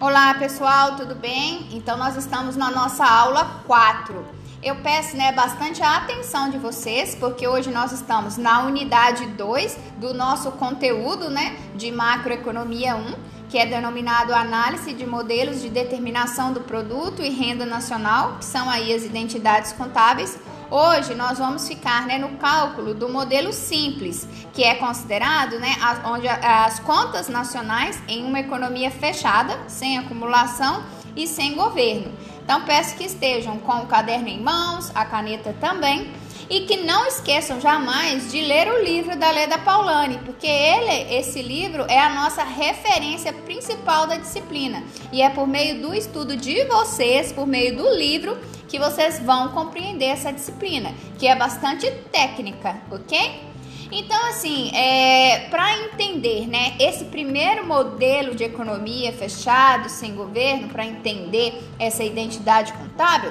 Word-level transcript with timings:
Olá 0.00 0.32
pessoal, 0.34 0.94
tudo 0.94 1.16
bem? 1.16 1.66
Então 1.72 1.96
nós 1.96 2.16
estamos 2.16 2.54
na 2.54 2.70
nossa 2.70 3.04
aula 3.04 3.62
4. 3.66 4.24
Eu 4.62 4.76
peço 4.76 5.16
né, 5.16 5.32
bastante 5.32 5.82
a 5.82 5.96
atenção 5.96 6.50
de 6.50 6.56
vocês, 6.56 7.16
porque 7.16 7.48
hoje 7.48 7.72
nós 7.72 7.90
estamos 7.90 8.36
na 8.36 8.62
unidade 8.62 9.26
2 9.26 9.76
do 9.96 10.14
nosso 10.14 10.52
conteúdo 10.52 11.28
né, 11.28 11.56
de 11.74 11.90
macroeconomia 11.90 12.94
1, 12.94 13.14
que 13.48 13.58
é 13.58 13.66
denominado 13.66 14.32
análise 14.32 14.92
de 14.92 15.04
modelos 15.04 15.60
de 15.60 15.68
determinação 15.68 16.52
do 16.52 16.60
produto 16.60 17.20
e 17.20 17.30
renda 17.30 17.66
nacional, 17.66 18.36
que 18.38 18.44
são 18.44 18.70
aí 18.70 18.94
as 18.94 19.02
identidades 19.02 19.72
contábeis. 19.72 20.38
Hoje 20.70 21.14
nós 21.14 21.38
vamos 21.38 21.66
ficar 21.66 22.06
né, 22.06 22.18
no 22.18 22.36
cálculo 22.36 22.92
do 22.92 23.08
modelo 23.08 23.54
simples, 23.54 24.28
que 24.52 24.62
é 24.62 24.74
considerado 24.74 25.58
né, 25.58 25.74
onde 26.04 26.28
as 26.28 26.78
contas 26.80 27.26
nacionais 27.26 27.98
em 28.06 28.22
uma 28.26 28.40
economia 28.40 28.90
fechada, 28.90 29.58
sem 29.66 29.96
acumulação 29.96 30.84
e 31.16 31.26
sem 31.26 31.54
governo. 31.54 32.12
Então 32.48 32.62
peço 32.62 32.96
que 32.96 33.04
estejam 33.04 33.58
com 33.58 33.80
o 33.80 33.86
caderno 33.86 34.26
em 34.26 34.40
mãos, 34.40 34.90
a 34.94 35.04
caneta 35.04 35.54
também, 35.60 36.10
e 36.48 36.60
que 36.60 36.78
não 36.78 37.06
esqueçam 37.06 37.60
jamais 37.60 38.32
de 38.32 38.40
ler 38.40 38.72
o 38.72 38.82
livro 38.82 39.14
da 39.18 39.30
Leda 39.30 39.58
Paulani, 39.58 40.18
porque 40.24 40.46
ele, 40.46 41.14
esse 41.14 41.42
livro, 41.42 41.84
é 41.90 42.00
a 42.00 42.08
nossa 42.08 42.42
referência 42.44 43.34
principal 43.34 44.06
da 44.06 44.16
disciplina. 44.16 44.82
E 45.12 45.20
é 45.20 45.28
por 45.28 45.46
meio 45.46 45.82
do 45.82 45.94
estudo 45.94 46.38
de 46.38 46.64
vocês, 46.64 47.32
por 47.32 47.46
meio 47.46 47.76
do 47.76 47.94
livro, 47.94 48.38
que 48.66 48.78
vocês 48.78 49.20
vão 49.20 49.48
compreender 49.48 50.06
essa 50.06 50.32
disciplina, 50.32 50.94
que 51.18 51.26
é 51.26 51.36
bastante 51.36 51.90
técnica, 52.10 52.80
ok? 52.90 53.42
Então, 53.90 54.18
assim, 54.26 54.74
é, 54.74 55.48
para 55.50 55.82
entender 56.18 56.48
né, 56.48 56.74
esse 56.78 57.04
primeiro 57.04 57.66
modelo 57.66 58.34
de 58.34 58.44
economia 58.44 59.12
fechado, 59.12 59.88
sem 59.88 60.14
governo, 60.14 60.68
para 60.68 60.84
entender 60.84 61.62
essa 61.78 62.02
identidade 62.02 62.72
contábil, 62.72 63.30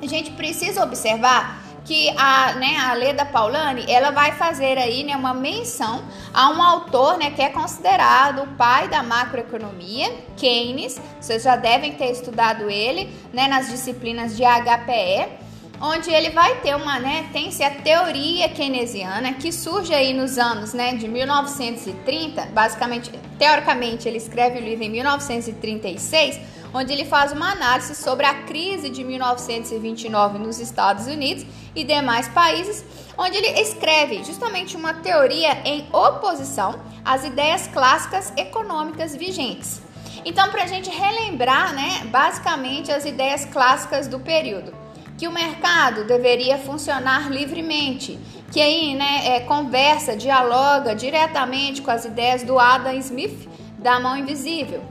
a 0.00 0.06
gente 0.06 0.30
precisa 0.32 0.82
observar 0.82 1.62
que 1.84 2.08
a, 2.16 2.54
né, 2.54 2.78
a 2.78 2.94
Leda 2.94 3.26
Paulani, 3.26 3.84
ela 3.86 4.10
vai 4.10 4.32
fazer 4.32 4.78
aí 4.78 5.02
né, 5.04 5.14
uma 5.14 5.34
menção 5.34 6.02
a 6.32 6.48
um 6.48 6.62
autor 6.62 7.18
né, 7.18 7.30
que 7.30 7.42
é 7.42 7.50
considerado 7.50 8.42
o 8.42 8.46
pai 8.56 8.88
da 8.88 9.02
macroeconomia, 9.02 10.10
Keynes. 10.34 10.98
Vocês 11.20 11.42
já 11.42 11.56
devem 11.56 11.92
ter 11.92 12.10
estudado 12.10 12.70
ele 12.70 13.12
né, 13.34 13.48
nas 13.48 13.68
disciplinas 13.68 14.34
de 14.34 14.42
HPE 14.44 15.43
onde 15.86 16.10
ele 16.10 16.30
vai 16.30 16.60
ter 16.60 16.74
uma, 16.74 16.98
né, 16.98 17.28
tem-se 17.30 17.62
a 17.62 17.70
teoria 17.70 18.48
keynesiana 18.48 19.34
que 19.34 19.52
surge 19.52 19.92
aí 19.92 20.14
nos 20.14 20.38
anos, 20.38 20.72
né, 20.72 20.94
de 20.94 21.06
1930, 21.06 22.46
basicamente, 22.46 23.10
teoricamente, 23.38 24.08
ele 24.08 24.16
escreve 24.16 24.58
o 24.58 24.62
livro 24.62 24.82
em 24.82 24.88
1936, 24.88 26.40
onde 26.72 26.90
ele 26.90 27.04
faz 27.04 27.32
uma 27.32 27.52
análise 27.52 27.94
sobre 27.94 28.24
a 28.24 28.32
crise 28.44 28.88
de 28.88 29.04
1929 29.04 30.38
nos 30.38 30.58
Estados 30.58 31.06
Unidos 31.06 31.44
e 31.76 31.84
demais 31.84 32.28
países, 32.28 32.82
onde 33.18 33.36
ele 33.36 33.60
escreve 33.60 34.24
justamente 34.24 34.76
uma 34.76 34.94
teoria 34.94 35.60
em 35.66 35.86
oposição 35.92 36.80
às 37.04 37.26
ideias 37.26 37.66
clássicas 37.66 38.32
econômicas 38.38 39.14
vigentes. 39.14 39.82
Então, 40.24 40.48
para 40.50 40.62
a 40.62 40.66
gente 40.66 40.88
relembrar, 40.88 41.74
né, 41.74 42.06
basicamente 42.06 42.90
as 42.90 43.04
ideias 43.04 43.44
clássicas 43.44 44.08
do 44.08 44.18
período, 44.18 44.83
que 45.16 45.28
o 45.28 45.32
mercado 45.32 46.04
deveria 46.04 46.58
funcionar 46.58 47.30
livremente, 47.30 48.18
que 48.50 48.60
aí, 48.60 48.94
né, 48.94 49.36
é, 49.36 49.40
conversa, 49.40 50.16
dialoga 50.16 50.94
diretamente 50.94 51.82
com 51.82 51.90
as 51.90 52.04
ideias 52.04 52.42
do 52.42 52.58
Adam 52.58 52.94
Smith 52.94 53.48
da 53.78 54.00
mão 54.00 54.16
invisível, 54.16 54.82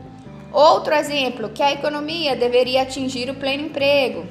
Outro 0.54 0.94
exemplo, 0.94 1.50
que 1.50 1.64
a 1.64 1.72
economia 1.72 2.36
deveria 2.36 2.84
atingir 2.84 3.28
o 3.28 3.34
pleno 3.34 3.66
emprego. 3.66 4.24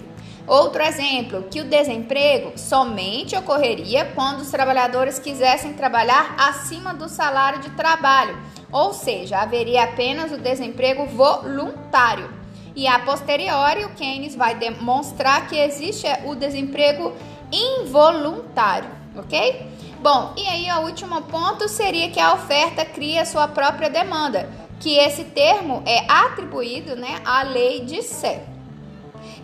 Outro 0.47 0.81
exemplo, 0.81 1.43
que 1.51 1.61
o 1.61 1.65
desemprego 1.65 2.53
somente 2.57 3.35
ocorreria 3.35 4.05
quando 4.15 4.41
os 4.41 4.51
trabalhadores 4.51 5.19
quisessem 5.19 5.73
trabalhar 5.73 6.37
acima 6.39 6.95
do 6.95 7.09
salário 7.09 7.59
de 7.59 7.71
trabalho, 7.71 8.39
ou 8.71 8.93
seja, 8.93 9.39
haveria 9.39 9.83
apenas 9.83 10.31
o 10.31 10.39
desemprego 10.39 11.07
voluntário. 11.07 12.42
E 12.75 12.87
a 12.87 12.99
posteriori, 13.01 13.85
o 13.85 13.91
Keynes 13.91 14.35
vai 14.35 14.55
demonstrar 14.55 15.47
que 15.47 15.57
existe 15.57 16.07
o 16.25 16.35
desemprego 16.35 17.13
involuntário, 17.53 18.89
ok? 19.17 19.67
Bom, 20.01 20.33
e 20.37 20.47
aí 20.49 20.73
o 20.73 20.87
último 20.87 21.23
ponto 21.23 21.69
seria 21.69 22.11
que 22.11 22.19
a 22.19 22.33
oferta 22.33 22.85
cria 22.85 23.25
sua 23.25 23.47
própria 23.47 23.91
demanda 23.91 24.49
que 24.81 24.99
esse 24.99 25.23
termo 25.25 25.81
é 25.87 26.05
atribuído 26.11 26.97
né, 26.97 27.21
à 27.25 27.45
lei 27.45 27.85
de 27.85 28.03
Sé. 28.03 28.43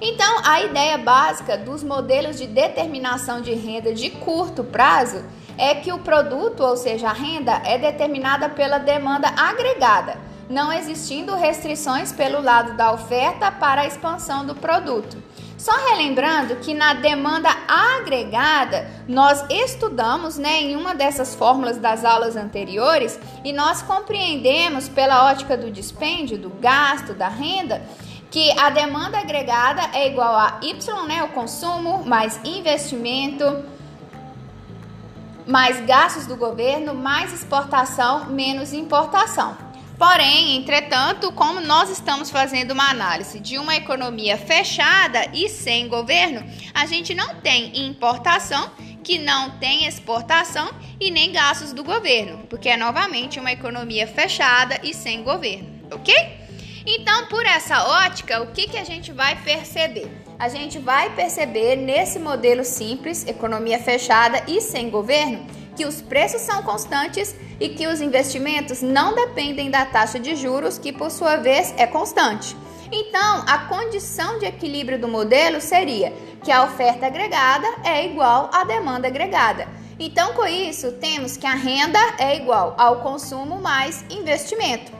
Então, 0.00 0.40
a 0.44 0.62
ideia 0.62 0.98
básica 0.98 1.56
dos 1.56 1.84
modelos 1.84 2.36
de 2.36 2.46
determinação 2.46 3.40
de 3.40 3.52
renda 3.52 3.94
de 3.94 4.10
curto 4.10 4.64
prazo 4.64 5.24
é 5.56 5.74
que 5.76 5.92
o 5.92 5.98
produto, 5.98 6.64
ou 6.64 6.76
seja, 6.76 7.08
a 7.08 7.12
renda, 7.12 7.52
é 7.64 7.78
determinada 7.78 8.48
pela 8.48 8.78
demanda 8.78 9.28
agregada, 9.36 10.16
não 10.48 10.72
existindo 10.72 11.34
restrições 11.34 12.12
pelo 12.12 12.40
lado 12.40 12.74
da 12.74 12.92
oferta 12.92 13.50
para 13.50 13.82
a 13.82 13.86
expansão 13.86 14.46
do 14.46 14.54
produto. 14.54 15.22
Só 15.58 15.72
relembrando 15.90 16.56
que 16.56 16.72
na 16.72 16.94
demanda 16.94 17.48
agregada, 17.66 18.88
nós 19.08 19.44
estudamos 19.50 20.38
né, 20.38 20.62
em 20.62 20.76
uma 20.76 20.94
dessas 20.94 21.34
fórmulas 21.34 21.78
das 21.78 22.04
aulas 22.04 22.36
anteriores 22.36 23.18
e 23.44 23.52
nós 23.52 23.82
compreendemos 23.82 24.88
pela 24.88 25.28
ótica 25.28 25.56
do 25.56 25.68
dispêndio, 25.68 26.38
do 26.38 26.48
gasto, 26.48 27.12
da 27.12 27.28
renda, 27.28 27.82
que 28.30 28.52
a 28.58 28.70
demanda 28.70 29.18
agregada 29.18 29.82
é 29.92 30.06
igual 30.06 30.32
a 30.32 30.60
Y, 30.62 31.06
né, 31.08 31.24
o 31.24 31.28
consumo, 31.28 32.04
mais 32.04 32.38
investimento, 32.44 33.64
mais 35.44 35.80
gastos 35.86 36.26
do 36.26 36.36
governo, 36.36 36.94
mais 36.94 37.32
exportação, 37.32 38.26
menos 38.26 38.72
importação. 38.72 39.67
Porém, 39.98 40.56
entretanto, 40.56 41.32
como 41.32 41.60
nós 41.60 41.90
estamos 41.90 42.30
fazendo 42.30 42.70
uma 42.70 42.88
análise 42.88 43.40
de 43.40 43.58
uma 43.58 43.74
economia 43.74 44.38
fechada 44.38 45.28
e 45.34 45.48
sem 45.48 45.88
governo, 45.88 46.44
a 46.72 46.86
gente 46.86 47.14
não 47.14 47.34
tem 47.40 47.86
importação, 47.88 48.70
que 49.02 49.18
não 49.18 49.58
tem 49.58 49.86
exportação 49.86 50.70
e 51.00 51.10
nem 51.10 51.32
gastos 51.32 51.72
do 51.72 51.82
governo, 51.82 52.46
porque 52.48 52.68
é 52.68 52.76
novamente 52.76 53.40
uma 53.40 53.50
economia 53.50 54.06
fechada 54.06 54.78
e 54.84 54.94
sem 54.94 55.24
governo, 55.24 55.68
ok? 55.90 56.14
Então, 56.86 57.26
por 57.26 57.44
essa 57.44 57.84
ótica, 58.06 58.40
o 58.40 58.52
que, 58.52 58.68
que 58.68 58.76
a 58.76 58.84
gente 58.84 59.10
vai 59.12 59.34
perceber? 59.42 60.08
A 60.38 60.48
gente 60.48 60.78
vai 60.78 61.12
perceber 61.14 61.74
nesse 61.74 62.20
modelo 62.20 62.64
simples, 62.64 63.26
economia 63.26 63.80
fechada 63.80 64.44
e 64.46 64.60
sem 64.60 64.88
governo, 64.88 65.44
que 65.78 65.86
os 65.86 66.02
preços 66.02 66.40
são 66.40 66.60
constantes 66.60 67.36
e 67.60 67.68
que 67.68 67.86
os 67.86 68.00
investimentos 68.00 68.82
não 68.82 69.14
dependem 69.14 69.70
da 69.70 69.86
taxa 69.86 70.18
de 70.18 70.34
juros, 70.34 70.76
que 70.76 70.92
por 70.92 71.08
sua 71.08 71.36
vez 71.36 71.72
é 71.76 71.86
constante. 71.86 72.56
Então, 72.90 73.44
a 73.46 73.58
condição 73.68 74.40
de 74.40 74.46
equilíbrio 74.46 74.98
do 74.98 75.06
modelo 75.06 75.60
seria 75.60 76.12
que 76.42 76.50
a 76.50 76.64
oferta 76.64 77.06
agregada 77.06 77.68
é 77.84 78.04
igual 78.04 78.50
à 78.52 78.64
demanda 78.64 79.06
agregada. 79.06 79.68
Então, 80.00 80.32
com 80.32 80.44
isso, 80.46 80.90
temos 80.92 81.36
que 81.36 81.46
a 81.46 81.54
renda 81.54 82.00
é 82.18 82.34
igual 82.34 82.74
ao 82.76 82.96
consumo 82.96 83.60
mais 83.60 84.04
investimento. 84.10 84.90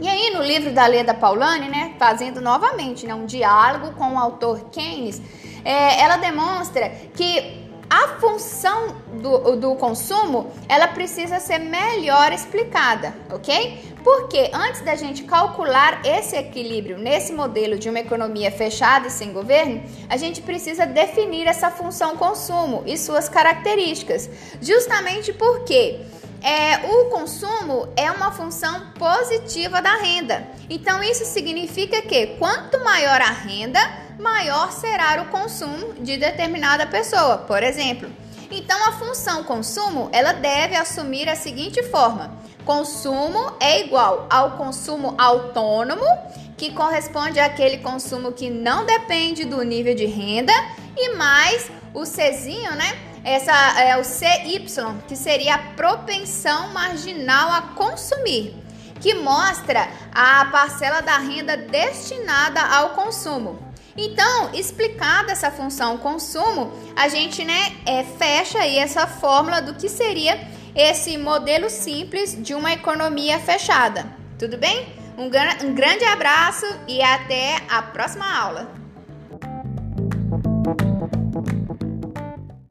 E 0.00 0.08
aí, 0.08 0.30
no 0.30 0.42
livro 0.42 0.72
da 0.72 0.86
Leda 0.86 1.12
Paulani, 1.12 1.68
né, 1.68 1.94
fazendo 1.98 2.40
novamente 2.40 3.06
né, 3.06 3.14
um 3.14 3.26
diálogo 3.26 3.92
com 3.92 4.14
o 4.14 4.18
autor 4.18 4.70
Keynes, 4.70 5.20
é, 5.62 6.00
ela 6.00 6.16
demonstra 6.16 6.88
que 7.14 7.65
a 7.88 8.18
função 8.18 8.96
do, 9.20 9.56
do 9.56 9.74
consumo 9.76 10.50
ela 10.68 10.88
precisa 10.88 11.38
ser 11.38 11.58
melhor 11.58 12.32
explicada, 12.32 13.14
ok? 13.32 13.96
Porque 14.02 14.50
antes 14.52 14.82
da 14.82 14.94
gente 14.94 15.24
calcular 15.24 16.00
esse 16.04 16.36
equilíbrio 16.36 16.98
nesse 16.98 17.32
modelo 17.32 17.78
de 17.78 17.88
uma 17.88 18.00
economia 18.00 18.50
fechada 18.50 19.08
e 19.08 19.10
sem 19.10 19.32
governo, 19.32 19.82
a 20.08 20.16
gente 20.16 20.42
precisa 20.42 20.86
definir 20.86 21.46
essa 21.46 21.70
função 21.70 22.16
consumo 22.16 22.82
e 22.86 22.96
suas 22.96 23.28
características, 23.28 24.30
justamente 24.60 25.32
porque 25.32 26.00
é, 26.42 26.86
o 26.86 27.06
consumo 27.06 27.88
é 27.96 28.10
uma 28.10 28.30
função 28.30 28.92
positiva 28.92 29.82
da 29.82 29.96
renda. 29.96 30.46
Então, 30.70 31.02
isso 31.02 31.24
significa 31.24 32.00
que 32.02 32.38
quanto 32.38 32.82
maior 32.84 33.20
a 33.20 33.30
renda, 33.30 33.80
maior 34.18 34.72
será 34.72 35.22
o 35.22 35.26
consumo 35.26 35.94
de 35.94 36.16
determinada 36.16 36.86
pessoa, 36.86 37.38
por 37.38 37.62
exemplo. 37.62 38.10
Então, 38.50 38.78
a 38.88 38.92
função 38.92 39.44
consumo 39.44 40.08
ela 40.12 40.32
deve 40.32 40.76
assumir 40.76 41.28
a 41.28 41.34
seguinte 41.34 41.82
forma: 41.82 42.32
consumo 42.64 43.52
é 43.60 43.80
igual 43.80 44.26
ao 44.30 44.52
consumo 44.52 45.14
autônomo, 45.18 46.06
que 46.56 46.72
corresponde 46.72 47.38
àquele 47.40 47.78
consumo 47.78 48.32
que 48.32 48.48
não 48.48 48.86
depende 48.86 49.44
do 49.44 49.62
nível 49.62 49.94
de 49.94 50.06
renda, 50.06 50.52
e 50.96 51.16
mais 51.16 51.70
o 51.92 52.04
Czinho, 52.04 52.74
né? 52.74 52.96
Essa 53.24 53.52
é 53.80 53.96
o 53.98 54.04
CY, 54.04 54.64
que 55.08 55.16
seria 55.16 55.56
a 55.56 55.58
propensão 55.58 56.68
marginal 56.68 57.50
a 57.50 57.62
consumir. 57.74 58.54
que 59.00 59.14
mostra 59.14 59.88
a 60.12 60.46
parcela 60.46 61.00
da 61.00 61.18
renda 61.18 61.56
destinada 61.56 62.60
ao 62.60 62.90
consumo. 62.90 63.58
Então, 63.96 64.50
explicada 64.52 65.32
essa 65.32 65.50
função 65.50 65.96
consumo, 65.98 66.72
a 66.94 67.08
gente 67.08 67.44
né, 67.44 67.76
é, 67.86 68.04
fecha 68.04 68.58
aí 68.58 68.78
essa 68.78 69.06
fórmula 69.06 69.62
do 69.62 69.74
que 69.74 69.88
seria 69.88 70.38
esse 70.74 71.16
modelo 71.16 71.70
simples 71.70 72.36
de 72.40 72.54
uma 72.54 72.72
economia 72.72 73.38
fechada. 73.38 74.06
Tudo 74.38 74.58
bem? 74.58 74.86
Um, 75.16 75.24
um 75.66 75.74
grande 75.74 76.04
abraço 76.04 76.66
e 76.86 77.00
até 77.00 77.62
a 77.70 77.80
próxima 77.80 78.26
aula! 78.38 78.85